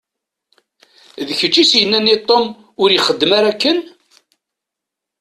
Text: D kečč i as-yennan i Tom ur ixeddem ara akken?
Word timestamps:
D 1.27 1.29
kečč 1.39 1.55
i 1.57 1.63
as-yennan 1.67 2.11
i 2.15 2.17
Tom 2.27 2.45
ur 2.81 2.89
ixeddem 2.91 3.31
ara 3.37 3.47
akken? 3.51 3.77